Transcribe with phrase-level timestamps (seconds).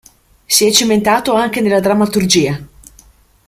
[0.47, 2.59] Si è cimentato anche nella drammaturgia.